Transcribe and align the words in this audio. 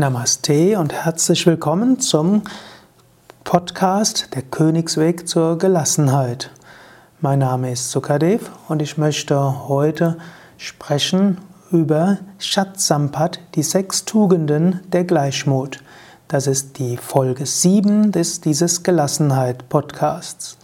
Namaste 0.00 0.78
und 0.78 0.94
herzlich 0.94 1.46
willkommen 1.46 2.00
zum 2.00 2.40
Podcast 3.44 4.34
Der 4.34 4.40
Königsweg 4.40 5.28
zur 5.28 5.58
Gelassenheit. 5.58 6.50
Mein 7.20 7.40
Name 7.40 7.70
ist 7.70 7.90
Sukadev 7.90 8.50
und 8.68 8.80
ich 8.80 8.96
möchte 8.96 9.68
heute 9.68 10.16
sprechen 10.56 11.36
über 11.70 12.16
Shatsampat, 12.38 13.40
die 13.54 13.62
sechs 13.62 14.06
Tugenden 14.06 14.80
der 14.90 15.04
Gleichmut. 15.04 15.82
Das 16.28 16.46
ist 16.46 16.78
die 16.78 16.96
Folge 16.96 17.44
7 17.44 18.10
des, 18.10 18.40
dieses 18.40 18.82
Gelassenheit-Podcasts. 18.82 20.56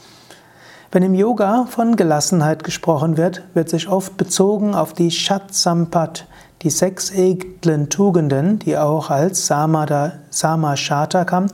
Wenn 0.90 1.02
im 1.02 1.14
Yoga 1.14 1.66
von 1.68 1.96
Gelassenheit 1.96 2.64
gesprochen 2.64 3.18
wird, 3.18 3.42
wird 3.52 3.68
sich 3.68 3.86
oft 3.86 4.16
bezogen 4.16 4.74
auf 4.74 4.94
die 4.94 5.10
Shatsampat, 5.10 6.26
die 6.66 6.70
sechs 6.70 7.12
edlen 7.12 7.90
Tugenden, 7.90 8.58
die 8.58 8.76
auch 8.76 9.08
als 9.08 9.46
Samada, 9.46 10.14
Samashatakam, 10.30 11.46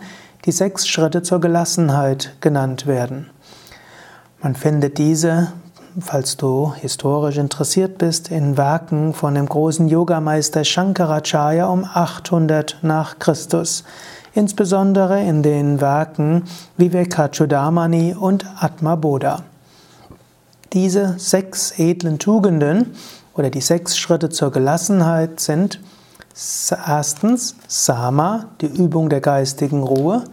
die 0.47 0.53
sechs 0.53 0.89
Schritte 0.89 1.23
zur 1.23 1.39
Gelassenheit 1.39 2.35
genannt 2.41 2.87
werden. 2.87 3.29
Man 4.41 4.55
findet 4.55 4.97
diese, 4.97 5.53
falls 6.01 6.39
du 6.39 6.73
historisch 6.81 7.37
interessiert 7.37 7.99
bist, 7.99 8.31
in 8.31 8.57
Werken 8.57 9.13
von 9.13 9.35
dem 9.35 9.45
großen 9.45 9.87
Yogameister 9.87 10.65
Shankaracharya 10.65 11.67
um 11.67 11.85
800 11.85 12.79
nach 12.81 13.19
Christus, 13.19 13.85
insbesondere 14.33 15.23
in 15.23 15.43
den 15.43 15.83
Werken 15.83 16.45
Vivekachudamani 16.79 18.17
und 18.19 18.47
Atma 18.59 18.97
Bodha. 18.97 19.43
Diese 20.73 21.19
sechs 21.19 21.79
edlen 21.79 22.19
Tugenden 22.19 22.95
oder 23.35 23.51
die 23.51 23.61
sechs 23.61 23.97
Schritte 23.97 24.29
zur 24.29 24.51
Gelassenheit 24.53 25.41
sind 25.41 25.81
erstens 26.87 27.57
Sama, 27.69 28.47
die 28.61 28.67
Übung 28.67 29.09
der 29.09 29.21
geistigen 29.21 29.83
Ruhe, 29.83 30.25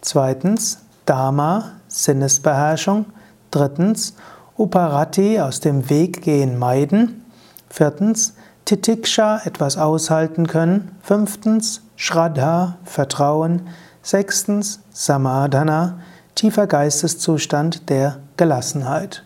zweitens 0.00 0.78
Dharma, 1.06 1.72
Sinnesbeherrschung, 1.88 3.06
drittens 3.50 4.14
Uparati, 4.56 5.40
aus 5.40 5.60
dem 5.60 5.90
Weg 5.90 6.22
gehen 6.22 6.58
meiden, 6.58 7.24
viertens 7.68 8.34
Titiksha, 8.64 9.42
etwas 9.44 9.76
aushalten 9.76 10.46
können, 10.46 10.96
fünftens 11.02 11.82
Shraddha, 11.96 12.76
Vertrauen, 12.84 13.68
sechstens 14.02 14.80
Samadhana, 14.92 15.98
tiefer 16.34 16.66
Geisteszustand 16.66 17.88
der 17.90 18.18
Gelassenheit. 18.36 19.24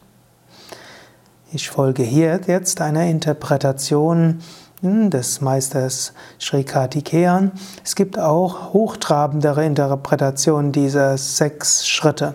Ich 1.50 1.70
folge 1.70 2.02
hier 2.02 2.42
jetzt 2.46 2.82
einer 2.82 3.06
Interpretation 3.06 4.40
hm, 4.82 5.08
des 5.08 5.40
Meisters 5.40 6.12
Sri 6.38 6.62
Kartikeyan. 6.62 7.52
Es 7.82 7.96
gibt 7.96 8.18
auch 8.18 8.74
hochtrabendere 8.74 9.64
Interpretationen 9.64 10.72
dieser 10.72 11.16
sechs 11.16 11.88
Schritte. 11.88 12.34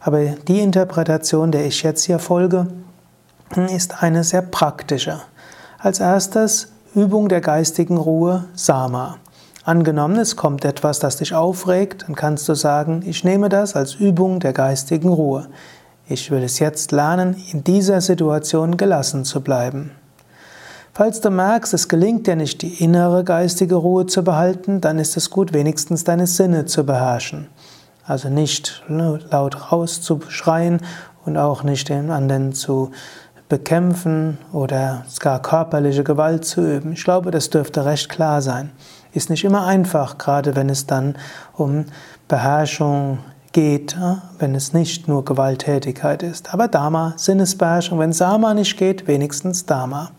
Aber 0.00 0.24
die 0.24 0.58
Interpretation, 0.58 1.52
der 1.52 1.66
ich 1.66 1.84
jetzt 1.84 2.02
hier 2.02 2.18
folge, 2.18 2.66
hm, 3.52 3.66
ist 3.66 4.02
eine 4.02 4.24
sehr 4.24 4.42
praktische. 4.42 5.20
Als 5.78 6.00
erstes 6.00 6.72
Übung 6.96 7.28
der 7.28 7.40
geistigen 7.40 7.96
Ruhe, 7.96 8.46
Sama. 8.54 9.18
Angenommen, 9.62 10.18
es 10.18 10.34
kommt 10.34 10.64
etwas, 10.64 10.98
das 10.98 11.18
dich 11.18 11.32
aufregt, 11.32 12.06
dann 12.08 12.16
kannst 12.16 12.48
du 12.48 12.54
sagen, 12.54 13.04
ich 13.06 13.22
nehme 13.22 13.50
das 13.50 13.76
als 13.76 13.94
Übung 13.94 14.40
der 14.40 14.52
geistigen 14.52 15.10
Ruhe. 15.10 15.46
Ich 16.10 16.30
will 16.30 16.42
es 16.42 16.58
jetzt 16.58 16.90
lernen, 16.90 17.36
in 17.52 17.64
dieser 17.64 18.00
Situation 18.00 18.78
gelassen 18.78 19.26
zu 19.26 19.42
bleiben. 19.42 19.90
Falls 20.94 21.20
du 21.20 21.30
merkst, 21.30 21.74
es 21.74 21.88
gelingt 21.88 22.26
dir 22.26 22.34
nicht, 22.34 22.62
die 22.62 22.82
innere 22.82 23.24
geistige 23.24 23.74
Ruhe 23.74 24.06
zu 24.06 24.24
behalten, 24.24 24.80
dann 24.80 24.98
ist 24.98 25.18
es 25.18 25.28
gut, 25.28 25.52
wenigstens 25.52 26.04
deine 26.04 26.26
Sinne 26.26 26.64
zu 26.64 26.84
beherrschen. 26.84 27.48
Also 28.06 28.30
nicht 28.30 28.82
laut 28.88 29.70
rauszuschreien 29.70 30.80
und 31.26 31.36
auch 31.36 31.62
nicht 31.62 31.90
den 31.90 32.10
anderen 32.10 32.54
zu 32.54 32.90
bekämpfen 33.50 34.38
oder 34.52 35.04
gar 35.20 35.42
körperliche 35.42 36.04
Gewalt 36.04 36.46
zu 36.46 36.62
üben. 36.62 36.92
Ich 36.92 37.04
glaube, 37.04 37.30
das 37.30 37.50
dürfte 37.50 37.84
recht 37.84 38.08
klar 38.08 38.40
sein. 38.40 38.70
Ist 39.12 39.28
nicht 39.28 39.44
immer 39.44 39.66
einfach, 39.66 40.16
gerade 40.16 40.56
wenn 40.56 40.70
es 40.70 40.86
dann 40.86 41.16
um 41.52 41.84
Beherrschung 42.28 43.18
geht, 43.52 43.96
wenn 44.38 44.54
es 44.54 44.72
nicht 44.72 45.08
nur 45.08 45.24
Gewalttätigkeit 45.24 46.22
ist. 46.22 46.52
Aber 46.52 46.68
Dharma, 46.68 47.14
Sinnesbeherrschung, 47.16 47.98
wenn 47.98 48.12
Sama 48.12 48.54
nicht 48.54 48.76
geht, 48.76 49.06
wenigstens 49.06 49.66
Dharma. 49.66 50.10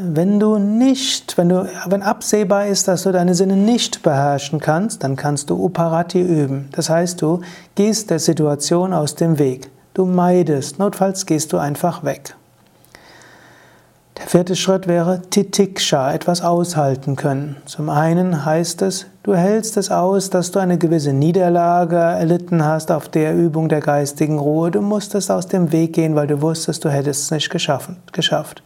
Wenn 0.00 0.38
du 0.38 0.58
nicht, 0.58 1.36
wenn 1.36 1.48
du, 1.48 1.68
wenn 1.86 2.02
absehbar 2.02 2.66
ist, 2.66 2.86
dass 2.86 3.02
du 3.02 3.10
deine 3.10 3.34
Sinne 3.34 3.56
nicht 3.56 4.02
beherrschen 4.04 4.60
kannst, 4.60 5.02
dann 5.02 5.16
kannst 5.16 5.50
du 5.50 5.56
Uparati 5.56 6.20
üben. 6.20 6.68
Das 6.70 6.88
heißt, 6.88 7.20
du 7.20 7.40
gehst 7.74 8.10
der 8.10 8.20
Situation 8.20 8.92
aus 8.92 9.16
dem 9.16 9.40
Weg. 9.40 9.70
Du 9.94 10.06
meidest, 10.06 10.78
notfalls 10.78 11.26
gehst 11.26 11.52
du 11.52 11.58
einfach 11.58 12.04
weg. 12.04 12.36
Der 14.18 14.26
vierte 14.26 14.56
Schritt 14.56 14.88
wäre 14.88 15.22
Titiksha, 15.30 16.12
etwas 16.12 16.42
aushalten 16.42 17.14
können. 17.14 17.56
Zum 17.66 17.88
einen 17.88 18.44
heißt 18.44 18.82
es, 18.82 19.06
du 19.22 19.34
hältst 19.34 19.76
es 19.76 19.90
aus, 19.90 20.28
dass 20.28 20.50
du 20.50 20.58
eine 20.58 20.76
gewisse 20.76 21.12
Niederlage 21.12 21.96
erlitten 21.96 22.64
hast 22.64 22.90
auf 22.90 23.08
der 23.08 23.34
Übung 23.34 23.68
der 23.68 23.80
geistigen 23.80 24.38
Ruhe. 24.38 24.72
Du 24.72 24.82
musstest 24.82 25.30
aus 25.30 25.46
dem 25.46 25.70
Weg 25.70 25.92
gehen, 25.92 26.16
weil 26.16 26.26
du 26.26 26.42
wusstest, 26.42 26.84
du 26.84 26.90
hättest 26.90 27.22
es 27.22 27.30
nicht 27.30 27.50
geschafft. 27.50 28.62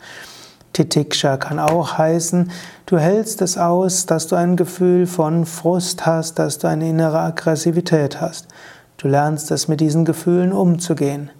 Titiksha 0.73 1.37
kann 1.37 1.59
auch 1.59 1.99
heißen, 1.99 2.51
du 2.87 2.99
hältst 2.99 3.43
es 3.43 3.59
aus, 3.59 4.07
dass 4.07 4.27
du 4.27 4.37
ein 4.37 4.57
Gefühl 4.57 5.07
von 5.07 5.45
Frust 5.45 6.07
hast, 6.07 6.39
dass 6.39 6.59
du 6.59 6.67
eine 6.67 6.89
innere 6.89 7.21
Aggressivität 7.21 8.23
hast. 8.23 8.49
Du 8.97 9.07
lernst 9.07 9.51
es 9.51 9.69
mit 9.69 9.81
diesen 9.81 10.07
Gefühlen 10.07 10.53
umzugehen. 10.53 11.31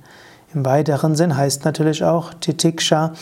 Im 0.55 0.67
weiteren 0.67 1.15
Sinn 1.15 1.35
heißt 1.35 1.65
natürlich 1.65 2.05
auch 2.05 2.35
Titiksha, 2.35 3.13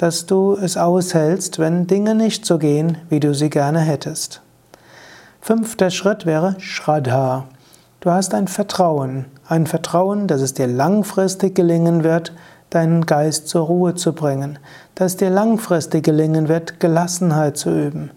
dass 0.00 0.24
du 0.24 0.56
es 0.56 0.78
aushältst, 0.78 1.58
wenn 1.58 1.86
Dinge 1.86 2.14
nicht 2.14 2.46
so 2.46 2.56
gehen, 2.56 2.96
wie 3.10 3.20
du 3.20 3.34
sie 3.34 3.50
gerne 3.50 3.80
hättest. 3.80 4.40
Fünfter 5.42 5.90
Schritt 5.90 6.24
wäre 6.24 6.56
Shraddha. 6.58 7.44
Du 8.00 8.10
hast 8.10 8.32
ein 8.32 8.48
Vertrauen, 8.48 9.26
ein 9.46 9.66
Vertrauen, 9.66 10.26
dass 10.26 10.40
es 10.40 10.54
dir 10.54 10.66
langfristig 10.66 11.54
gelingen 11.54 12.02
wird, 12.02 12.32
deinen 12.70 13.04
Geist 13.04 13.48
zur 13.48 13.66
Ruhe 13.66 13.94
zu 13.94 14.14
bringen, 14.14 14.58
dass 14.94 15.12
es 15.12 15.16
dir 15.18 15.28
langfristig 15.28 16.02
gelingen 16.02 16.48
wird, 16.48 16.80
Gelassenheit 16.80 17.58
zu 17.58 17.68
üben. 17.68 18.10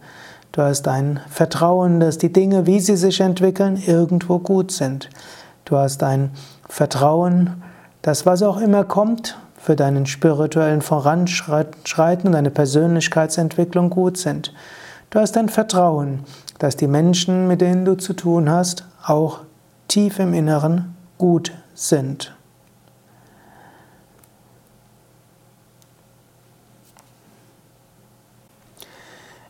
Du 0.53 0.61
hast 0.61 0.87
ein 0.87 1.19
Vertrauen, 1.27 1.99
dass 1.99 2.17
die 2.17 2.31
Dinge, 2.31 2.65
wie 2.65 2.79
sie 2.79 2.95
sich 2.95 3.19
entwickeln, 3.19 3.75
irgendwo 3.75 4.39
gut 4.39 4.71
sind. 4.71 5.09
Du 5.65 5.75
hast 5.75 6.01
ein 6.01 6.31
Vertrauen, 6.69 7.61
dass 8.01 8.25
was 8.25 8.41
auch 8.41 8.61
immer 8.61 8.85
kommt, 8.85 9.37
für 9.63 9.77
deinen 9.77 10.05
spirituellen 10.05 10.81
Voranschreiten 10.81 12.27
und 12.27 12.33
deine 12.33 12.51
Persönlichkeitsentwicklung 12.51 13.89
gut 13.89 14.17
sind. 14.17 14.53
Du 15.09 15.19
hast 15.19 15.37
ein 15.37 15.47
Vertrauen, 15.47 16.25
dass 16.59 16.75
die 16.75 16.87
Menschen, 16.87 17.47
mit 17.47 17.61
denen 17.61 17.85
du 17.85 17.95
zu 17.95 18.11
tun 18.11 18.49
hast, 18.49 18.83
auch 19.05 19.39
tief 19.87 20.19
im 20.19 20.33
Inneren 20.33 20.95
gut 21.17 21.53
sind. 21.73 22.35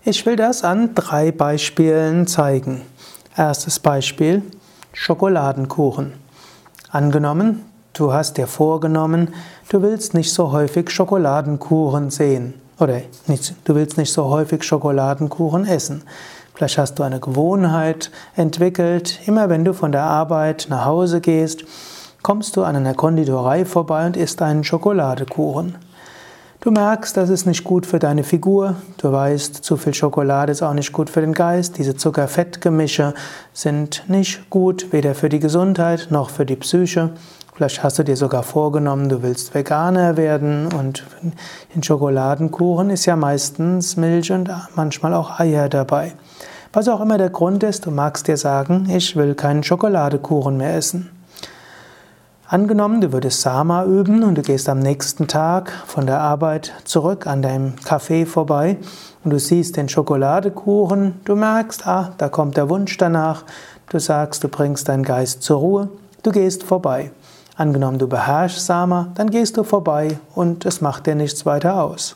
Ich 0.04 0.24
will 0.28 0.36
das 0.36 0.64
an 0.64 0.94
drei 0.94 1.32
Beispielen 1.32 2.28
zeigen. 2.28 2.84
Erstes 3.36 3.80
Beispiel, 3.80 4.44
Schokoladenkuchen. 4.92 6.14
Angenommen, 6.92 7.66
Du 7.94 8.12
hast 8.12 8.38
dir 8.38 8.48
vorgenommen, 8.48 9.36
du 9.70 9.84
willst 9.84 10.16
nicht 10.16 10.34
so 10.34 10.52
häufig 10.52 10.90
Schokoladenkuchen 10.90 12.10
sehen. 12.10 12.56
Oder 12.80 13.02
nicht, 13.28 13.54
du 13.66 13.76
willst 13.76 14.00
nicht 14.00 14.12
so 14.12 14.26
häufig 14.32 14.64
Schokoladenkuchen 14.64 15.68
essen. 15.68 16.02
Vielleicht 16.56 16.80
hast 16.80 16.96
du 16.96 17.04
eine 17.04 17.20
Gewohnheit 17.20 18.10
entwickelt, 18.36 19.20
immer 19.28 19.48
wenn 19.50 19.64
du 19.64 19.76
von 19.76 19.92
der 19.92 20.02
Arbeit 20.02 20.66
nach 20.72 20.86
Hause 20.86 21.22
gehst, 21.22 21.66
kommst 22.24 22.58
du 22.58 22.64
an 22.64 22.76
einer 22.76 22.96
Konditorei 22.96 23.64
vorbei 23.64 24.08
und 24.08 24.18
isst 24.18 24.42
einen 24.42 24.64
Schokoladekuchen. 24.64 25.76
Du 26.62 26.72
merkst, 26.72 27.16
das 27.16 27.30
ist 27.30 27.46
nicht 27.46 27.64
gut 27.64 27.86
für 27.86 28.00
deine 28.00 28.24
Figur. 28.24 28.78
Du 28.98 29.12
weißt, 29.12 29.64
zu 29.64 29.78
viel 29.78 29.94
Schokolade 29.94 30.52
ist 30.52 30.64
auch 30.64 30.74
nicht 30.74 30.94
gut 30.94 31.12
für 31.12 31.22
den 31.22 31.34
Geist. 31.34 31.78
Diese 31.78 31.96
Zucker-Fett-Gemische 31.96 33.14
sind 33.52 34.06
nicht 34.08 34.50
gut, 34.50 34.92
weder 34.92 35.14
für 35.14 35.30
die 35.30 35.40
Gesundheit 35.40 36.08
noch 36.10 36.32
für 36.32 36.46
die 36.46 36.56
Psyche. 36.56 37.12
Vielleicht 37.56 37.84
hast 37.84 38.00
du 38.00 38.04
dir 38.04 38.18
sogar 38.18 38.42
vorgenommen, 38.42 39.10
du 39.10 39.22
willst 39.22 39.54
Veganer 39.54 40.18
werden 40.18 40.74
und 40.74 41.06
in 41.76 41.84
Schokoladenkuchen 41.84 42.90
ist 42.90 43.06
ja 43.06 43.16
meistens 43.16 43.96
Milch 43.96 44.32
und 44.32 44.50
manchmal 44.76 45.14
auch 45.14 45.40
Eier 45.40 45.70
dabei. 45.70 46.14
Was 46.72 46.88
auch 46.88 47.00
immer 47.00 47.20
der 47.20 47.30
Grund 47.30 47.62
ist, 47.62 47.86
du 47.86 47.92
magst 47.92 48.28
dir 48.28 48.38
sagen, 48.38 48.90
ich 48.90 49.16
will 49.16 49.36
keinen 49.36 49.62
Schokoladekuchen 49.62 50.58
mehr 50.58 50.76
essen. 50.76 51.12
Angenommen, 52.48 53.02
du 53.02 53.14
würdest 53.14 53.42
Sama 53.42 53.86
üben 53.86 54.24
und 54.24 54.36
du 54.36 54.42
gehst 54.42 54.68
am 54.68 54.80
nächsten 54.80 55.28
Tag 55.28 55.72
von 55.86 56.08
der 56.08 56.22
Arbeit 56.22 56.74
zurück 56.86 57.28
an 57.28 57.44
deinem 57.44 57.76
Café 57.86 58.26
vorbei 58.26 58.78
und 59.24 59.30
du 59.30 59.38
siehst 59.38 59.78
den 59.78 59.90
Schokoladekuchen, 59.90 61.22
du 61.24 61.36
merkst, 61.36 61.86
ah, 61.86 62.14
da 62.18 62.30
kommt 62.30 62.58
der 62.58 62.70
Wunsch 62.70 62.98
danach, 62.98 63.44
du 63.90 64.00
sagst, 64.00 64.44
du 64.44 64.48
bringst 64.48 64.90
deinen 64.90 65.04
Geist 65.04 65.44
zur 65.44 65.60
Ruhe, 65.60 65.90
du 66.24 66.32
gehst 66.32 66.64
vorbei. 66.64 67.12
Angenommen, 67.56 68.00
du 68.00 68.08
beherrschst 68.08 68.66
Sama, 68.66 69.10
dann 69.16 69.30
gehst 69.30 69.58
du 69.58 69.64
vorbei 69.64 70.18
und 70.34 70.66
es 70.66 70.82
macht 70.82 71.06
dir 71.06 71.16
nichts 71.16 71.46
weiter 71.46 71.84
aus. 71.84 72.16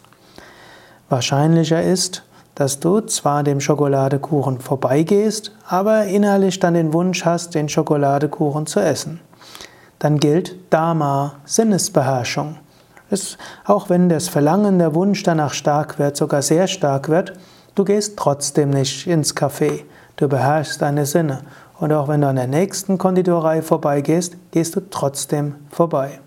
Wahrscheinlicher 1.09 1.81
ist, 1.83 2.23
dass 2.55 2.79
du 2.79 3.01
zwar 3.01 3.43
dem 3.43 3.61
Schokoladekuchen 3.61 4.59
vorbeigehst, 4.59 5.51
aber 5.67 6.05
innerlich 6.05 6.59
dann 6.59 6.73
den 6.73 6.91
Wunsch 6.91 7.23
hast, 7.23 7.53
den 7.53 7.69
Schokoladekuchen 7.69 8.65
zu 8.65 8.79
essen. 8.79 9.19
Dann 9.99 10.19
gilt 10.19 10.55
Dharma, 10.73 11.35
Sinnesbeherrschung. 11.45 12.57
Es, 13.11 13.37
auch 13.63 13.89
wenn 13.89 14.09
das 14.09 14.27
Verlangen, 14.27 14.79
der 14.79 14.95
Wunsch 14.95 15.21
danach 15.21 15.53
stark 15.53 15.99
wird, 15.99 16.17
sogar 16.17 16.41
sehr 16.41 16.67
stark 16.67 17.09
wird, 17.09 17.33
du 17.75 17.85
gehst 17.85 18.17
trotzdem 18.17 18.71
nicht 18.71 19.05
ins 19.05 19.35
Café. 19.35 19.83
Du 20.15 20.27
beherrschst 20.27 20.81
deine 20.81 21.05
Sinne. 21.05 21.41
Und 21.79 21.93
auch 21.93 22.07
wenn 22.07 22.21
du 22.21 22.27
an 22.27 22.35
der 22.35 22.47
nächsten 22.47 22.97
Konditorei 22.97 23.61
vorbeigehst, 23.61 24.35
gehst 24.51 24.75
du 24.75 24.81
trotzdem 24.89 25.55
vorbei. 25.69 26.19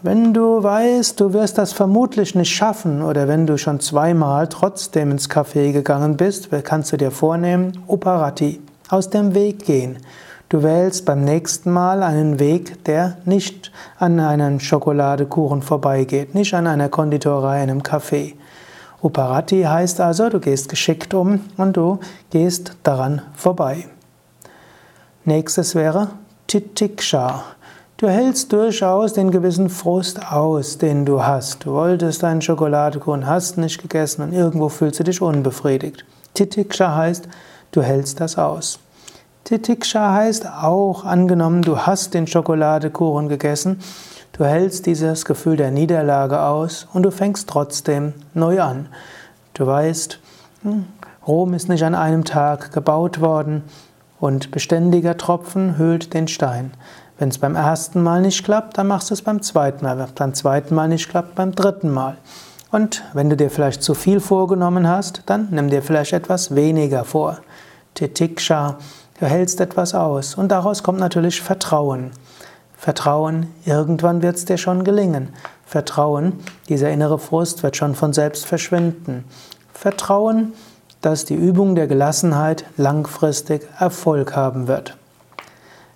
Wenn 0.00 0.32
du 0.32 0.62
weißt, 0.62 1.18
du 1.18 1.32
wirst 1.32 1.58
das 1.58 1.72
vermutlich 1.72 2.36
nicht 2.36 2.54
schaffen 2.54 3.02
oder 3.02 3.26
wenn 3.26 3.48
du 3.48 3.58
schon 3.58 3.80
zweimal 3.80 4.46
trotzdem 4.46 5.10
ins 5.10 5.28
Café 5.28 5.72
gegangen 5.72 6.16
bist, 6.16 6.50
kannst 6.62 6.92
du 6.92 6.96
dir 6.96 7.10
vornehmen, 7.10 7.82
Operati, 7.88 8.60
aus 8.90 9.10
dem 9.10 9.34
Weg 9.34 9.64
gehen. 9.64 9.98
Du 10.50 10.62
wählst 10.62 11.04
beim 11.04 11.24
nächsten 11.24 11.72
Mal 11.72 12.02
einen 12.02 12.38
Weg, 12.38 12.84
der 12.84 13.18
nicht 13.24 13.72
an 13.98 14.20
einem 14.20 14.60
Schokoladekuchen 14.60 15.62
vorbeigeht, 15.62 16.34
nicht 16.34 16.54
an 16.54 16.66
einer 16.66 16.88
Konditorei, 16.88 17.60
einem 17.60 17.82
Café. 17.82 18.34
Operati 19.00 19.62
heißt 19.62 20.00
also, 20.00 20.28
du 20.28 20.40
gehst 20.40 20.68
geschickt 20.68 21.14
um 21.14 21.40
und 21.56 21.76
du 21.76 22.00
gehst 22.30 22.72
daran 22.82 23.22
vorbei. 23.34 23.86
Nächstes 25.24 25.74
wäre 25.74 26.08
Titiksha. 26.46 27.44
Du 27.96 28.08
hältst 28.08 28.52
durchaus 28.52 29.12
den 29.12 29.30
gewissen 29.30 29.68
Frust 29.68 30.32
aus, 30.32 30.78
den 30.78 31.04
du 31.04 31.22
hast. 31.22 31.64
Du 31.64 31.72
wolltest 31.72 32.24
einen 32.24 32.40
Schokoladekuchen, 32.40 33.26
hast 33.26 33.58
nicht 33.58 33.82
gegessen 33.82 34.22
und 34.22 34.32
irgendwo 34.32 34.68
fühlst 34.68 35.00
du 35.00 35.04
dich 35.04 35.20
unbefriedigt. 35.20 36.04
Titiksha 36.34 36.94
heißt, 36.94 37.28
du 37.72 37.82
hältst 37.82 38.20
das 38.20 38.38
aus. 38.38 38.78
Titiksha 39.44 40.12
heißt 40.12 40.46
auch, 40.46 41.04
angenommen, 41.04 41.62
du 41.62 41.78
hast 41.78 42.14
den 42.14 42.26
Schokoladekuchen 42.26 43.28
gegessen, 43.28 43.80
du 44.38 44.44
hältst 44.44 44.86
dieses 44.86 45.24
Gefühl 45.24 45.56
der 45.56 45.70
Niederlage 45.70 46.40
aus 46.40 46.86
und 46.92 47.02
du 47.02 47.10
fängst 47.10 47.48
trotzdem 47.48 48.14
neu 48.34 48.62
an. 48.62 48.86
Du 49.54 49.66
weißt, 49.66 50.20
hm, 50.62 50.86
Rom 51.26 51.52
ist 51.54 51.68
nicht 51.68 51.84
an 51.84 51.94
einem 51.94 52.24
Tag 52.24 52.72
gebaut 52.72 53.20
worden 53.20 53.64
und 54.20 54.50
beständiger 54.50 55.16
Tropfen 55.16 55.76
höhlt 55.76 56.14
den 56.14 56.28
Stein. 56.28 56.72
Wenn 57.18 57.30
es 57.30 57.38
beim 57.38 57.56
ersten 57.56 58.02
Mal 58.02 58.22
nicht 58.22 58.44
klappt, 58.44 58.78
dann 58.78 58.86
machst 58.86 59.10
du 59.10 59.14
es 59.14 59.22
beim 59.22 59.42
zweiten 59.42 59.84
Mal. 59.84 59.98
Wenn 59.98 60.06
es 60.06 60.12
beim 60.12 60.34
zweiten 60.34 60.74
Mal 60.74 60.88
nicht 60.88 61.08
klappt, 61.08 61.34
beim 61.34 61.52
dritten 61.54 61.90
Mal. 61.90 62.16
Und 62.70 63.02
wenn 63.12 63.28
du 63.28 63.36
dir 63.36 63.50
vielleicht 63.50 63.82
zu 63.82 63.94
viel 63.94 64.20
vorgenommen 64.20 64.88
hast, 64.88 65.22
dann 65.26 65.48
nimm 65.50 65.68
dir 65.68 65.82
vielleicht 65.82 66.12
etwas 66.12 66.54
weniger 66.54 67.04
vor. 67.04 67.38
Titiksha, 67.94 68.76
du 69.18 69.26
hältst 69.26 69.60
etwas 69.60 69.94
aus. 69.94 70.36
Und 70.36 70.48
daraus 70.48 70.84
kommt 70.84 71.00
natürlich 71.00 71.42
Vertrauen. 71.42 72.12
Vertrauen, 72.78 73.52
irgendwann 73.64 74.22
wird 74.22 74.36
es 74.36 74.44
dir 74.44 74.56
schon 74.56 74.84
gelingen. 74.84 75.30
Vertrauen, 75.66 76.34
dieser 76.68 76.90
innere 76.90 77.18
Frust 77.18 77.64
wird 77.64 77.76
schon 77.76 77.96
von 77.96 78.12
selbst 78.12 78.46
verschwinden. 78.46 79.24
Vertrauen, 79.74 80.52
dass 81.00 81.24
die 81.24 81.34
Übung 81.34 81.74
der 81.74 81.88
Gelassenheit 81.88 82.64
langfristig 82.76 83.66
Erfolg 83.80 84.36
haben 84.36 84.68
wird. 84.68 84.96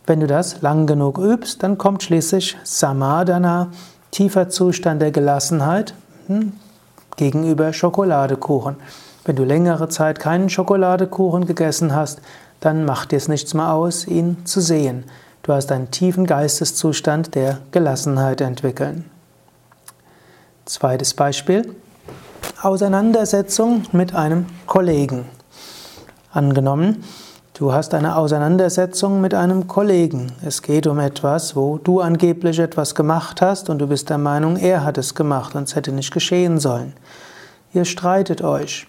Wenn 0.06 0.19
du 0.19 0.26
das 0.26 0.61
lang 0.61 0.88
genug 0.88 1.19
übst, 1.19 1.62
dann 1.62 1.79
kommt 1.79 2.02
schließlich 2.02 2.56
Samadhana, 2.64 3.69
tiefer 4.11 4.49
Zustand 4.49 5.00
der 5.00 5.12
Gelassenheit 5.12 5.94
hm, 6.26 6.52
gegenüber 7.17 7.73
Schokoladekuchen. 7.73 8.75
Wenn 9.25 9.37
du 9.37 9.44
längere 9.44 9.88
Zeit 9.88 10.19
keinen 10.19 10.49
Schokoladekuchen 10.49 11.46
gegessen 11.46 11.94
hast, 11.94 12.20
dann 12.58 12.84
macht 12.84 13.12
dir 13.12 13.17
es 13.19 13.29
nichts 13.29 13.55
mehr 13.55 13.73
aus, 13.73 14.08
ihn 14.08 14.44
zu 14.44 14.61
sehen. 14.61 15.05
Du 15.43 15.53
hast 15.53 15.73
einen 15.73 15.91
tiefen 15.91 16.27
Geisteszustand 16.27 17.35
der 17.35 17.59
Gelassenheit 17.71 18.41
entwickeln. 18.41 19.11
Zweites 20.65 21.15
Beispiel. 21.15 21.75
Auseinandersetzung 22.62 23.83
mit 23.93 24.15
einem 24.15 24.47
Kollegen. 24.67 25.27
Angenommen, 26.33 27.03
Du 27.55 27.73
hast 27.75 27.93
eine 27.93 28.17
Auseinandersetzung 28.17 29.21
mit 29.21 29.35
einem 29.35 29.69
Kollegen. 29.69 30.33
Es 30.43 30.62
geht 30.62 30.87
um 30.87 30.99
etwas, 30.99 31.55
wo 31.55 31.77
du 31.77 32.00
angeblich 32.00 32.59
etwas 32.59 32.94
gemacht 32.94 33.43
hast 33.43 33.69
und 33.69 33.79
du 33.79 33.87
bist 33.87 34.09
der 34.09 34.17
Meinung, 34.17 34.56
er 34.56 34.85
hat 34.85 34.97
es 34.97 35.15
gemacht 35.15 35.55
und 35.55 35.69
es 35.69 35.77
hätte 35.77 35.93
nicht 35.93 36.12
geschehen 36.12 36.59
sollen. 36.59 36.94
Ihr 37.75 37.85
streitet 37.85 38.43
euch. 38.43 38.87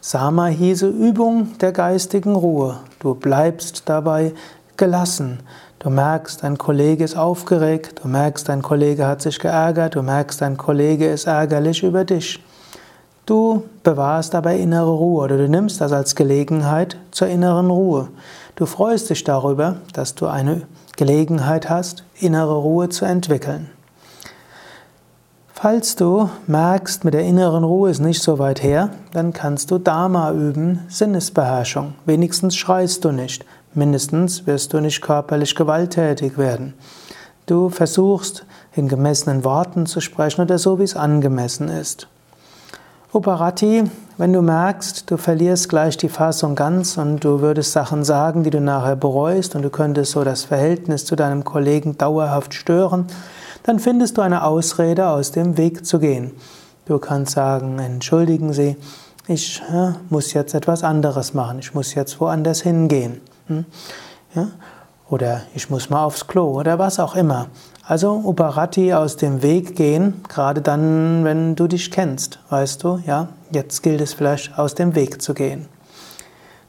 Sama 0.00 0.46
hieße 0.46 0.88
Übung 0.88 1.58
der 1.58 1.72
geistigen 1.72 2.34
Ruhe. 2.34 2.78
Du 3.00 3.14
bleibst 3.14 3.82
dabei 3.84 4.32
gelassen. 4.80 5.38
Du 5.78 5.90
merkst, 5.90 6.42
dein 6.42 6.58
Kollege 6.58 7.04
ist 7.04 7.16
aufgeregt, 7.16 8.00
du 8.02 8.08
merkst, 8.08 8.48
dein 8.48 8.62
Kollege 8.62 9.06
hat 9.06 9.22
sich 9.22 9.38
geärgert, 9.38 9.94
du 9.94 10.02
merkst, 10.02 10.40
dein 10.40 10.56
Kollege 10.56 11.06
ist 11.06 11.26
ärgerlich 11.26 11.84
über 11.84 12.04
dich. 12.04 12.42
Du 13.26 13.62
bewahrst 13.84 14.34
dabei 14.34 14.56
innere 14.56 14.90
Ruhe 14.90 15.22
oder 15.22 15.36
du 15.36 15.48
nimmst 15.48 15.80
das 15.80 15.92
als 15.92 16.16
Gelegenheit 16.16 16.96
zur 17.12 17.28
inneren 17.28 17.70
Ruhe. 17.70 18.08
Du 18.56 18.66
freust 18.66 19.10
dich 19.10 19.22
darüber, 19.22 19.76
dass 19.92 20.16
du 20.16 20.26
eine 20.26 20.62
Gelegenheit 20.96 21.70
hast, 21.70 22.02
innere 22.18 22.56
Ruhe 22.56 22.88
zu 22.88 23.04
entwickeln. 23.04 23.70
Falls 25.52 25.94
du 25.94 26.30
merkst, 26.46 27.04
mit 27.04 27.12
der 27.12 27.24
inneren 27.24 27.64
Ruhe 27.64 27.90
ist 27.90 28.00
nicht 28.00 28.22
so 28.22 28.38
weit 28.38 28.62
her, 28.62 28.88
dann 29.12 29.34
kannst 29.34 29.70
du 29.70 29.76
Dharma 29.76 30.32
üben, 30.32 30.86
Sinnesbeherrschung. 30.88 31.92
Wenigstens 32.06 32.56
schreist 32.56 33.04
du 33.04 33.12
nicht, 33.12 33.44
mindestens 33.74 34.46
wirst 34.46 34.72
du 34.72 34.80
nicht 34.80 35.00
körperlich 35.00 35.54
gewalttätig 35.54 36.38
werden. 36.38 36.74
Du 37.46 37.68
versuchst, 37.68 38.46
in 38.74 38.88
gemessenen 38.88 39.44
Worten 39.44 39.86
zu 39.86 40.00
sprechen 40.00 40.42
oder 40.42 40.58
so, 40.58 40.78
wie 40.78 40.84
es 40.84 40.96
angemessen 40.96 41.68
ist. 41.68 42.08
Operati, 43.12 43.82
wenn 44.18 44.32
du 44.32 44.40
merkst, 44.40 45.10
du 45.10 45.16
verlierst 45.16 45.68
gleich 45.68 45.96
die 45.96 46.08
Fassung 46.08 46.54
ganz 46.54 46.96
und 46.96 47.24
du 47.24 47.40
würdest 47.40 47.72
Sachen 47.72 48.04
sagen, 48.04 48.44
die 48.44 48.50
du 48.50 48.60
nachher 48.60 48.94
bereust 48.94 49.56
und 49.56 49.62
du 49.62 49.70
könntest 49.70 50.12
so 50.12 50.22
das 50.22 50.44
Verhältnis 50.44 51.04
zu 51.04 51.16
deinem 51.16 51.42
Kollegen 51.42 51.98
dauerhaft 51.98 52.54
stören, 52.54 53.06
dann 53.64 53.80
findest 53.80 54.16
du 54.16 54.22
eine 54.22 54.44
Ausrede, 54.44 55.08
aus 55.08 55.32
dem 55.32 55.56
Weg 55.56 55.84
zu 55.84 55.98
gehen. 55.98 56.30
Du 56.86 56.98
kannst 56.98 57.32
sagen, 57.32 57.80
entschuldigen 57.80 58.52
Sie, 58.52 58.76
ich 59.26 59.60
ja, 59.72 59.96
muss 60.08 60.32
jetzt 60.32 60.54
etwas 60.54 60.84
anderes 60.84 61.34
machen, 61.34 61.58
ich 61.58 61.74
muss 61.74 61.94
jetzt 61.94 62.20
woanders 62.20 62.60
hingehen. 62.60 63.20
Hm? 63.50 63.64
Ja? 64.34 64.48
Oder 65.08 65.42
ich 65.54 65.68
muss 65.68 65.90
mal 65.90 66.04
aufs 66.04 66.26
Klo 66.28 66.52
oder 66.52 66.78
was 66.78 67.00
auch 67.00 67.16
immer. 67.16 67.48
Also 67.82 68.22
Operati 68.24 68.94
aus 68.94 69.16
dem 69.16 69.42
Weg 69.42 69.74
gehen, 69.74 70.22
gerade 70.28 70.62
dann, 70.62 71.24
wenn 71.24 71.56
du 71.56 71.66
dich 71.66 71.90
kennst, 71.90 72.38
weißt 72.48 72.84
du, 72.84 73.02
ja, 73.04 73.28
jetzt 73.50 73.82
gilt 73.82 74.00
es 74.00 74.14
vielleicht 74.14 74.56
aus 74.56 74.76
dem 74.76 74.94
Weg 74.94 75.20
zu 75.20 75.34
gehen. 75.34 75.66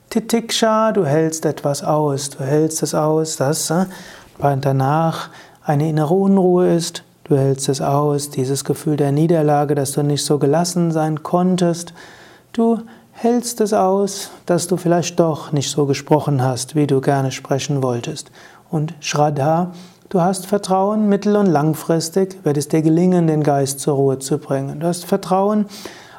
Titiksha, 0.10 0.92
du 0.92 1.06
hältst 1.06 1.46
etwas 1.46 1.84
aus, 1.84 2.32
du 2.32 2.44
hältst 2.44 2.82
es 2.82 2.96
aus, 2.96 3.38
dass 3.38 3.70
äh, 3.70 3.86
danach 4.40 5.30
eine 5.64 5.88
innere 5.88 6.16
Unruhe 6.16 6.74
ist, 6.74 7.04
du 7.26 7.38
hältst 7.38 7.70
es 7.70 7.80
aus, 7.80 8.32
dieses 8.32 8.66
Gefühl 8.66 8.98
der 8.98 9.12
Niederlage, 9.12 9.76
dass 9.76 9.92
du 9.92 10.02
nicht 10.02 10.26
so 10.26 10.40
gelassen 10.40 10.92
sein 10.92 11.22
konntest, 11.22 11.94
du 12.54 12.80
hältst 13.22 13.62
es 13.62 13.72
aus, 13.72 14.32
dass 14.48 14.68
du 14.68 14.78
vielleicht 14.78 15.20
doch 15.20 15.52
nicht 15.52 15.70
so 15.70 15.86
gesprochen 15.86 16.44
hast, 16.44 16.76
wie 16.76 16.88
du 16.88 17.02
gerne 17.02 17.32
sprechen 17.32 17.84
wolltest. 17.84 18.32
Und 18.70 18.94
Shraddha, 19.00 19.72
Du 20.12 20.20
hast 20.20 20.46
Vertrauen, 20.46 21.08
mittel- 21.08 21.38
und 21.38 21.46
langfristig 21.46 22.44
wird 22.44 22.58
es 22.58 22.68
dir 22.68 22.82
gelingen, 22.82 23.28
den 23.28 23.44
Geist 23.44 23.80
zur 23.80 23.96
Ruhe 23.96 24.20
zu 24.20 24.40
bringen. 24.40 24.82
Du 24.82 24.88
hast 24.88 25.06
Vertrauen, 25.06 25.68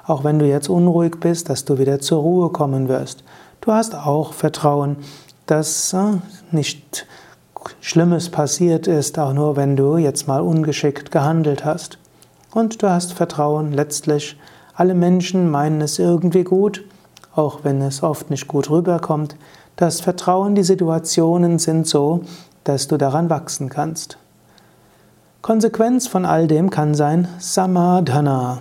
auch 0.06 0.24
wenn 0.24 0.38
du 0.38 0.46
jetzt 0.46 0.70
unruhig 0.70 1.20
bist, 1.20 1.50
dass 1.50 1.66
du 1.66 1.76
wieder 1.76 2.00
zur 2.00 2.22
Ruhe 2.22 2.48
kommen 2.48 2.88
wirst. 2.88 3.22
Du 3.60 3.70
hast 3.70 3.94
auch 3.94 4.32
Vertrauen, 4.32 4.96
dass 5.44 5.92
äh, 5.92 6.04
nicht 6.52 7.06
Schlimmes 7.82 8.30
passiert 8.30 8.86
ist, 8.86 9.18
auch 9.18 9.34
nur 9.34 9.56
wenn 9.56 9.76
du 9.76 9.98
jetzt 9.98 10.26
mal 10.26 10.40
ungeschickt 10.40 11.10
gehandelt 11.10 11.66
hast. 11.66 11.98
Und 12.50 12.82
du 12.82 12.88
hast 12.88 13.12
Vertrauen, 13.12 13.74
letztlich 13.74 14.38
alle 14.74 14.94
Menschen 14.94 15.50
meinen 15.50 15.82
es 15.82 15.98
irgendwie 15.98 16.44
gut, 16.44 16.82
auch 17.34 17.60
wenn 17.62 17.80
es 17.80 18.02
oft 18.02 18.30
nicht 18.30 18.48
gut 18.48 18.70
rüberkommt. 18.70 19.36
Das 19.76 20.00
Vertrauen, 20.00 20.54
die 20.54 20.62
Situationen 20.62 21.58
sind 21.58 21.86
so, 21.86 22.22
dass 22.64 22.88
du 22.88 22.96
daran 22.96 23.30
wachsen 23.30 23.68
kannst. 23.68 24.18
Konsequenz 25.40 26.06
von 26.06 26.24
all 26.24 26.46
dem 26.46 26.70
kann 26.70 26.94
sein 26.94 27.26
Samadhana, 27.38 28.58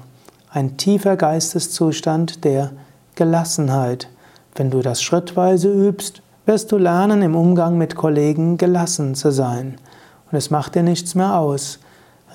ein 0.50 0.78
tiefer 0.78 1.16
Geisteszustand 1.16 2.44
der 2.44 2.72
Gelassenheit. 3.16 4.10
Wenn 4.56 4.72
du 4.72 4.82
das 4.82 5.04
schrittweise 5.04 5.72
übst, 5.72 6.22
wirst 6.46 6.72
du 6.72 6.78
lernen, 6.78 7.22
im 7.22 7.36
Umgang 7.36 7.78
mit 7.78 7.96
Kollegen 7.96 8.58
gelassen 8.58 9.14
zu 9.14 9.32
sein. 9.32 9.78
Und 10.32 10.38
es 10.38 10.50
macht 10.50 10.76
dir 10.76 10.84
nichts 10.84 11.14
mehr 11.14 11.38
aus. 11.38 11.80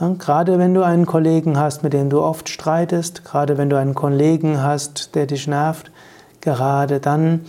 Ja, 0.00 0.14
gerade 0.18 0.58
wenn 0.58 0.74
du 0.74 0.82
einen 0.82 1.06
Kollegen 1.06 1.58
hast, 1.58 1.82
mit 1.82 1.92
dem 1.92 2.10
du 2.10 2.20
oft 2.20 2.48
streitest, 2.48 3.24
gerade 3.24 3.58
wenn 3.58 3.70
du 3.70 3.76
einen 3.76 3.94
Kollegen 3.94 4.62
hast, 4.62 5.14
der 5.14 5.26
dich 5.26 5.48
nervt, 5.48 5.90
gerade 6.46 7.00
dann 7.00 7.40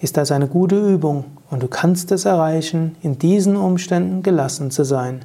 ist 0.00 0.16
das 0.16 0.32
eine 0.32 0.48
gute 0.48 0.76
Übung 0.76 1.24
und 1.50 1.62
du 1.62 1.68
kannst 1.68 2.10
es 2.10 2.24
erreichen, 2.24 2.96
in 3.00 3.16
diesen 3.16 3.56
Umständen 3.56 4.22
gelassen 4.22 4.72
zu 4.72 4.84
sein. 4.84 5.24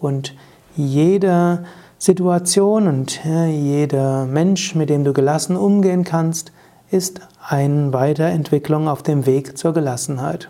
Und 0.00 0.34
jede 0.74 1.64
Situation 1.98 2.88
und 2.88 3.20
jeder 3.24 4.24
Mensch, 4.24 4.74
mit 4.74 4.88
dem 4.88 5.04
du 5.04 5.12
gelassen 5.12 5.56
umgehen 5.56 6.02
kannst, 6.02 6.50
ist 6.90 7.20
eine 7.46 7.92
Weiterentwicklung 7.92 8.88
auf 8.88 9.02
dem 9.02 9.26
Weg 9.26 9.58
zur 9.58 9.74
Gelassenheit. 9.74 10.48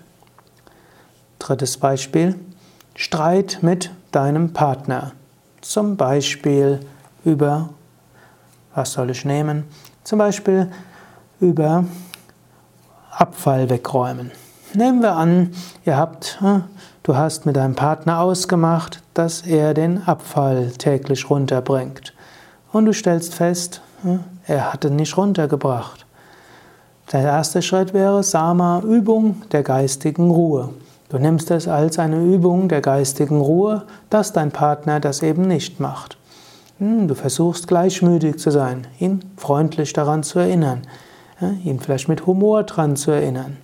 Drittes 1.40 1.76
Beispiel. 1.76 2.36
Streit 2.94 3.58
mit 3.62 3.90
deinem 4.12 4.52
Partner. 4.52 5.12
Zum 5.60 5.96
Beispiel 5.96 6.80
über, 7.25 7.70
was 8.75 8.92
soll 8.92 9.10
ich 9.10 9.25
nehmen? 9.25 9.64
Zum 10.04 10.20
Beispiel 10.20 10.70
über 11.40 11.85
Abfall 13.11 13.71
wegräumen. 13.71 14.31
Nehmen 14.75 15.00
wir 15.00 15.12
an, 15.12 15.52
ihr 15.85 15.97
habt, 15.97 16.38
hm, 16.40 16.64
du 17.02 17.16
hast 17.16 17.47
mit 17.47 17.57
deinem 17.57 17.75
Partner 17.75 18.21
ausgemacht, 18.21 19.02
dass 19.14 19.43
er 19.43 19.75
den 19.75 20.02
Abfall 20.07 20.73
täglich 20.73 21.31
runterbringt. 21.31 22.12
Und 22.73 22.87
du 22.87 22.93
stellst 22.93 23.35
fest, 23.35 23.81
hm, 24.02 24.21
er 24.47 24.73
hat 24.73 24.85
ihn 24.85 24.97
nicht 24.97 25.16
runtergebracht. 25.16 26.05
Der 27.12 27.23
erste 27.23 27.62
Schritt 27.62 27.95
wäre 27.95 28.23
Sama, 28.23 28.81
Übung 28.81 29.43
der 29.52 29.62
geistigen 29.62 30.31
Ruhe. 30.31 30.71
Du 31.09 31.19
nimmst 31.19 31.52
es 31.52 31.69
als 31.69 31.99
eine 32.00 32.21
Übung 32.23 32.69
der 32.69 32.81
geistigen 32.81 33.40
Ruhe, 33.40 33.85
dass 34.11 34.33
dein 34.33 34.50
Partner 34.50 34.99
das 34.99 35.23
eben 35.23 35.47
nicht 35.47 35.78
macht. 35.78 36.19
Hm, 36.78 37.07
du 37.09 37.14
versuchst 37.14 37.69
gleichmütig 37.69 38.38
zu 38.38 38.50
sein, 38.50 38.88
ihn 38.99 39.25
freundlich 39.37 39.93
daran 39.93 40.25
zu 40.25 40.40
erinnern, 40.40 40.83
ihn 41.40 41.81
vielleicht 41.81 42.09
mit 42.09 42.26
Humor 42.26 42.62
daran 42.62 42.97
zu 42.97 43.11
erinnern. 43.11 43.59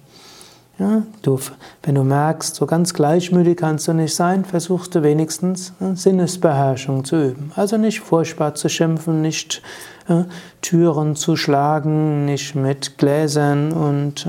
Ja, 0.78 1.02
du, 1.20 1.38
wenn 1.82 1.94
du 1.94 2.02
merkst, 2.02 2.54
so 2.54 2.66
ganz 2.66 2.94
gleichmütig 2.94 3.58
kannst 3.58 3.86
du 3.88 3.92
nicht 3.92 4.14
sein, 4.14 4.44
versuchst 4.44 4.94
du 4.94 5.02
wenigstens 5.02 5.72
Sinnesbeherrschung 5.94 7.04
zu 7.04 7.30
üben. 7.30 7.52
Also 7.54 7.76
nicht 7.76 8.00
furchtbar 8.00 8.54
zu 8.54 8.68
schimpfen, 8.68 9.20
nicht 9.20 9.62
äh, 10.08 10.24
Türen 10.62 11.14
zu 11.14 11.36
schlagen, 11.36 12.24
nicht 12.24 12.54
mit 12.54 12.96
Gläsern 12.98 13.72
und 13.72 14.26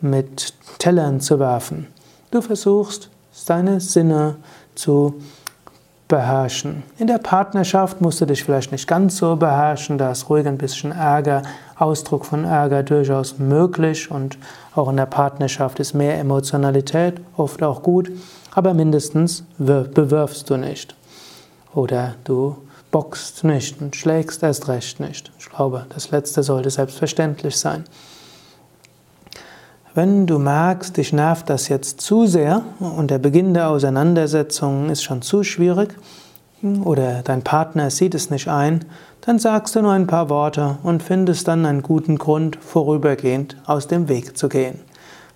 mit 0.00 0.54
Tellern 0.78 1.20
zu 1.20 1.38
werfen. 1.38 1.86
Du 2.30 2.40
versuchst, 2.40 3.10
deine 3.46 3.80
Sinne 3.80 4.36
zu 4.74 5.14
beherrschen. 6.08 6.82
In 6.98 7.06
der 7.06 7.18
Partnerschaft 7.18 8.00
musst 8.00 8.20
du 8.20 8.26
dich 8.26 8.42
vielleicht 8.42 8.72
nicht 8.72 8.88
ganz 8.88 9.18
so 9.18 9.36
beherrschen, 9.36 9.98
da 9.98 10.10
ist 10.10 10.28
ruhig 10.30 10.46
ein 10.46 10.58
bisschen 10.58 10.90
Ärger, 10.90 11.42
Ausdruck 11.78 12.24
von 12.24 12.44
Ärger 12.44 12.82
durchaus 12.82 13.38
möglich 13.38 14.10
und 14.10 14.38
auch 14.74 14.88
in 14.88 14.96
der 14.96 15.06
Partnerschaft 15.06 15.78
ist 15.80 15.94
mehr 15.94 16.18
Emotionalität, 16.18 17.20
oft 17.36 17.62
auch 17.62 17.82
gut, 17.82 18.10
aber 18.54 18.74
mindestens 18.74 19.44
bewirfst 19.58 20.50
du 20.50 20.56
nicht. 20.56 20.94
Oder 21.74 22.14
du 22.24 22.56
boxt 22.90 23.44
nicht 23.44 23.80
und 23.80 23.94
schlägst 23.94 24.42
erst 24.42 24.68
recht 24.68 25.00
nicht. 25.00 25.30
Ich 25.38 25.48
glaube, 25.50 25.86
das 25.90 26.10
Letzte 26.10 26.42
sollte 26.42 26.70
selbstverständlich 26.70 27.56
sein. 27.56 27.84
Wenn 29.94 30.26
du 30.26 30.38
merkst, 30.38 30.96
dich 30.96 31.12
nervt 31.12 31.50
das 31.50 31.68
jetzt 31.68 32.00
zu 32.00 32.26
sehr 32.26 32.62
und 32.78 33.10
der 33.10 33.18
Beginn 33.18 33.52
der 33.54 33.68
Auseinandersetzung 33.68 34.90
ist 34.90 35.02
schon 35.02 35.22
zu 35.22 35.42
schwierig 35.42 35.94
oder 36.62 37.22
dein 37.22 37.42
Partner 37.42 37.90
sieht 37.90 38.14
es 38.14 38.30
nicht 38.30 38.48
ein, 38.48 38.84
dann 39.20 39.38
sagst 39.38 39.76
du 39.76 39.82
nur 39.82 39.92
ein 39.92 40.06
paar 40.06 40.28
Worte 40.28 40.78
und 40.82 41.02
findest 41.02 41.48
dann 41.48 41.66
einen 41.66 41.82
guten 41.82 42.18
Grund, 42.18 42.56
vorübergehend 42.56 43.56
aus 43.66 43.86
dem 43.86 44.08
Weg 44.08 44.36
zu 44.36 44.48
gehen. 44.48 44.80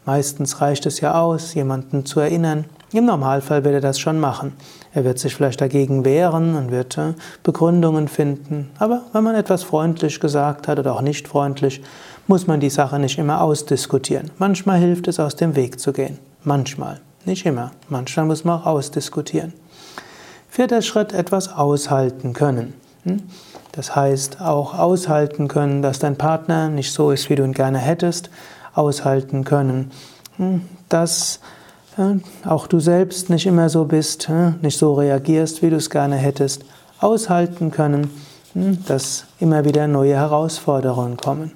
Meistens 0.04 0.60
reicht 0.60 0.86
es 0.86 1.00
ja 1.00 1.20
aus, 1.20 1.54
jemanden 1.54 2.04
zu 2.04 2.18
erinnern. 2.18 2.64
Im 2.92 3.06
Normalfall 3.06 3.64
wird 3.64 3.74
er 3.74 3.80
das 3.80 3.98
schon 3.98 4.18
machen. 4.18 4.52
Er 4.92 5.04
wird 5.04 5.18
sich 5.18 5.34
vielleicht 5.34 5.60
dagegen 5.60 6.04
wehren 6.04 6.56
und 6.56 6.70
wird 6.70 6.98
äh, 6.98 7.14
Begründungen 7.42 8.08
finden. 8.08 8.70
Aber 8.78 9.02
wenn 9.12 9.24
man 9.24 9.34
etwas 9.34 9.62
freundlich 9.62 10.20
gesagt 10.20 10.68
hat 10.68 10.78
oder 10.78 10.94
auch 10.94 11.00
nicht 11.00 11.28
freundlich, 11.28 11.82
muss 12.26 12.46
man 12.46 12.60
die 12.60 12.70
Sache 12.70 12.98
nicht 12.98 13.18
immer 13.18 13.40
ausdiskutieren. 13.40 14.30
Manchmal 14.38 14.78
hilft 14.78 15.08
es, 15.08 15.20
aus 15.20 15.36
dem 15.36 15.56
Weg 15.56 15.80
zu 15.80 15.92
gehen. 15.92 16.18
Manchmal. 16.44 17.00
Nicht 17.24 17.46
immer. 17.46 17.70
Manchmal 17.88 18.26
muss 18.26 18.44
man 18.44 18.60
auch 18.60 18.66
ausdiskutieren. 18.66 19.52
Vierter 20.52 20.82
Schritt, 20.82 21.14
etwas 21.14 21.50
aushalten 21.50 22.34
können. 22.34 22.74
Hm? 23.04 23.22
Das 23.72 23.96
heißt, 23.96 24.42
auch 24.42 24.78
aushalten 24.78 25.48
können, 25.48 25.80
dass 25.80 25.98
dein 25.98 26.18
Partner 26.18 26.68
nicht 26.68 26.92
so 26.92 27.10
ist, 27.10 27.30
wie 27.30 27.36
du 27.36 27.42
ihn 27.42 27.54
gerne 27.54 27.78
hättest. 27.78 28.28
Aushalten 28.74 29.44
können, 29.44 29.92
hm? 30.36 30.60
dass 30.90 31.40
auch 32.44 32.66
du 32.66 32.80
selbst 32.80 33.30
nicht 33.30 33.46
immer 33.46 33.70
so 33.70 33.86
bist, 33.86 34.28
hm? 34.28 34.56
nicht 34.60 34.76
so 34.76 34.92
reagierst, 34.92 35.62
wie 35.62 35.70
du 35.70 35.76
es 35.76 35.88
gerne 35.88 36.16
hättest. 36.16 36.66
Aushalten 37.00 37.70
können, 37.70 38.10
dass 38.86 39.24
immer 39.40 39.64
wieder 39.64 39.88
neue 39.88 40.16
Herausforderungen 40.16 41.16
kommen. 41.16 41.52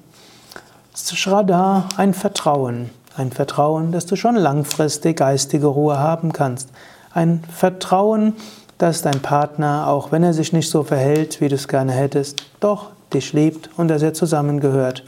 Shraddha, 0.95 1.87
ein 1.97 2.15
Vertrauen. 2.15 2.89
Ein 3.15 3.31
Vertrauen, 3.31 3.91
dass 3.91 4.07
du 4.07 4.15
schon 4.15 4.37
langfristig 4.37 5.17
geistige 5.17 5.67
Ruhe 5.67 5.99
haben 5.99 6.33
kannst. 6.33 6.69
Ein 7.13 7.43
Vertrauen, 7.55 8.33
dass 8.77 9.01
dein 9.01 9.21
Partner, 9.21 9.87
auch 9.87 10.11
wenn 10.11 10.23
er 10.23 10.33
sich 10.33 10.53
nicht 10.53 10.69
so 10.69 10.83
verhält, 10.83 11.41
wie 11.41 11.47
du 11.47 11.55
es 11.55 11.67
gerne 11.67 11.91
hättest, 11.91 12.43
doch 12.59 12.91
dich 13.13 13.33
liebt 13.33 13.69
und 13.77 13.87
dass 13.87 14.01
er 14.01 14.13
zusammengehört. 14.13 15.03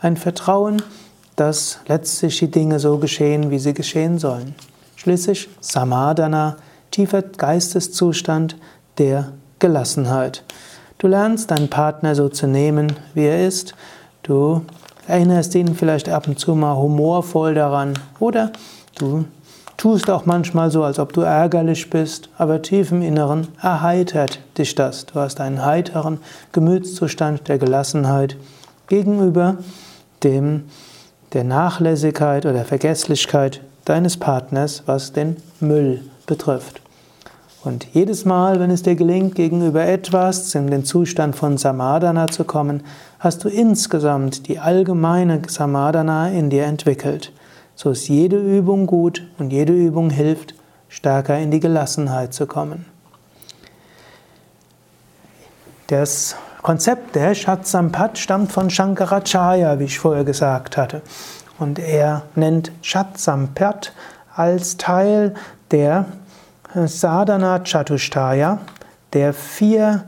Ein 0.00 0.16
Vertrauen, 0.16 0.82
dass 1.36 1.78
letztlich 1.86 2.38
die 2.38 2.50
Dinge 2.50 2.80
so 2.80 2.98
geschehen, 2.98 3.50
wie 3.50 3.58
sie 3.58 3.74
geschehen 3.74 4.18
sollen. 4.18 4.54
Schließlich 4.96 5.48
Samadhana, 5.60 6.56
tiefer 6.90 7.22
Geisteszustand 7.22 8.56
der 8.98 9.32
Gelassenheit. 9.58 10.42
Du 10.98 11.06
lernst 11.06 11.52
deinen 11.52 11.70
Partner 11.70 12.16
so 12.16 12.28
zu 12.28 12.48
nehmen, 12.48 12.94
wie 13.14 13.26
er 13.26 13.46
ist. 13.46 13.74
Du 14.24 14.62
erinnerst 15.06 15.54
ihn 15.54 15.76
vielleicht 15.76 16.08
ab 16.08 16.26
und 16.26 16.40
zu 16.40 16.54
mal 16.54 16.76
humorvoll 16.76 17.54
daran 17.54 17.94
oder 18.18 18.52
du 18.98 19.24
tust 19.78 20.10
auch 20.10 20.26
manchmal 20.26 20.70
so, 20.70 20.84
als 20.84 20.98
ob 20.98 21.14
du 21.14 21.22
ärgerlich 21.22 21.88
bist, 21.88 22.28
aber 22.36 22.60
tief 22.60 22.92
im 22.92 23.00
Inneren 23.00 23.48
erheitert 23.62 24.40
dich 24.58 24.74
das. 24.74 25.06
Du 25.06 25.14
hast 25.14 25.40
einen 25.40 25.64
heiteren 25.64 26.18
Gemütszustand 26.52 27.48
der 27.48 27.58
Gelassenheit 27.58 28.36
gegenüber 28.88 29.56
dem 30.22 30.64
der 31.32 31.44
Nachlässigkeit 31.44 32.44
oder 32.44 32.64
Vergesslichkeit 32.64 33.60
deines 33.84 34.16
Partners, 34.16 34.82
was 34.86 35.12
den 35.12 35.36
Müll 35.60 36.02
betrifft. 36.26 36.80
Und 37.64 37.86
jedes 37.92 38.24
Mal, 38.24 38.60
wenn 38.60 38.70
es 38.70 38.82
dir 38.82 38.94
gelingt, 38.94 39.34
gegenüber 39.34 39.84
etwas 39.86 40.54
in 40.54 40.68
den 40.68 40.84
Zustand 40.84 41.36
von 41.36 41.58
Samadhana 41.58 42.28
zu 42.28 42.44
kommen, 42.44 42.82
hast 43.18 43.44
du 43.44 43.48
insgesamt 43.48 44.48
die 44.48 44.58
allgemeine 44.58 45.42
Samadhana 45.46 46.30
in 46.30 46.50
dir 46.50 46.64
entwickelt. 46.64 47.32
So 47.80 47.92
ist 47.92 48.08
jede 48.08 48.36
Übung 48.36 48.88
gut 48.88 49.22
und 49.38 49.52
jede 49.52 49.72
Übung 49.72 50.10
hilft, 50.10 50.56
stärker 50.88 51.38
in 51.38 51.52
die 51.52 51.60
Gelassenheit 51.60 52.34
zu 52.34 52.48
kommen. 52.48 52.86
Das 55.86 56.34
Konzept 56.62 57.14
der 57.14 57.36
Shatsampat 57.36 58.18
stammt 58.18 58.50
von 58.50 58.68
Shankaracharya, 58.68 59.78
wie 59.78 59.84
ich 59.84 60.00
vorher 60.00 60.24
gesagt 60.24 60.76
hatte. 60.76 61.02
Und 61.60 61.78
er 61.78 62.24
nennt 62.34 62.72
Shatsampat 62.82 63.92
als 64.34 64.76
Teil 64.76 65.36
der 65.70 66.06
Sadhana 66.74 67.60
Chatushtaya, 67.60 68.58
der 69.12 69.32
vier 69.32 70.02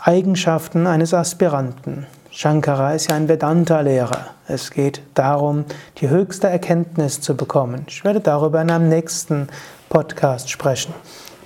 Eigenschaften 0.00 0.86
eines 0.86 1.12
Aspiranten. 1.12 2.06
Shankara 2.38 2.92
ist 2.92 3.08
ja 3.08 3.16
ein 3.16 3.30
Vedanta-Lehrer. 3.30 4.26
Es 4.46 4.70
geht 4.70 5.00
darum, 5.14 5.64
die 5.96 6.10
höchste 6.10 6.48
Erkenntnis 6.48 7.22
zu 7.22 7.34
bekommen. 7.34 7.86
Ich 7.88 8.04
werde 8.04 8.20
darüber 8.20 8.60
in 8.60 8.70
einem 8.70 8.90
nächsten 8.90 9.48
Podcast 9.88 10.50
sprechen. 10.50 10.92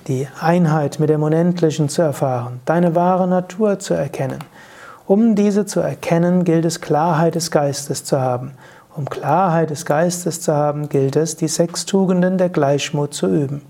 Die 0.09 0.27
Einheit 0.41 0.99
mit 0.99 1.07
dem 1.07 1.23
Unendlichen 1.23 1.87
zu 1.87 2.01
erfahren, 2.01 2.59
deine 2.65 2.93
wahre 2.93 3.25
Natur 3.25 3.79
zu 3.79 3.93
erkennen. 3.93 4.39
Um 5.07 5.35
diese 5.35 5.65
zu 5.65 5.79
erkennen, 5.79 6.43
gilt 6.43 6.65
es, 6.65 6.81
Klarheit 6.81 7.35
des 7.35 7.51
Geistes 7.51 8.03
zu 8.03 8.19
haben. 8.19 8.55
Um 8.93 9.09
Klarheit 9.09 9.69
des 9.69 9.85
Geistes 9.85 10.41
zu 10.41 10.53
haben, 10.53 10.89
gilt 10.89 11.15
es, 11.15 11.37
die 11.37 11.47
sechs 11.47 11.85
Tugenden 11.85 12.37
der 12.37 12.49
Gleichmut 12.49 13.13
zu 13.13 13.27
üben. 13.27 13.61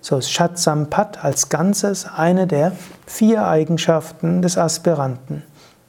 So 0.00 0.16
ist 0.16 0.32
Shatsampat 0.32 1.22
als 1.22 1.48
Ganzes 1.48 2.08
eine 2.12 2.48
der 2.48 2.72
vier 3.06 3.46
Eigenschaften 3.46 4.42
des 4.42 4.58
Aspiranten. 4.58 5.44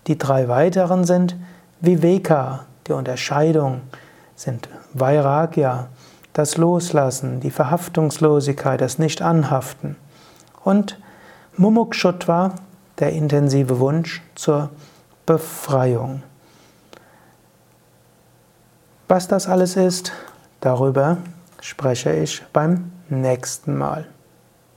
Die 0.07 0.17
drei 0.17 0.47
weiteren 0.47 1.03
sind 1.03 1.35
Viveka, 1.81 2.65
die 2.87 2.93
Unterscheidung, 2.93 3.81
sind 4.35 4.69
Vairagya, 4.93 5.87
das 6.33 6.55
Loslassen, 6.57 7.39
die 7.39 7.51
Verhaftungslosigkeit, 7.51 8.79
das 8.79 8.99
Nicht-Anhaften 8.99 9.97
und 10.63 10.99
Mumukshutva, 11.57 12.53
der 12.99 13.11
intensive 13.11 13.79
Wunsch 13.79 14.21
zur 14.35 14.69
Befreiung. 15.25 16.23
Was 19.07 19.27
das 19.27 19.47
alles 19.47 19.75
ist, 19.75 20.13
darüber 20.61 21.17
spreche 21.59 22.13
ich 22.13 22.43
beim 22.53 22.91
nächsten 23.09 23.77
Mal. 23.77 24.07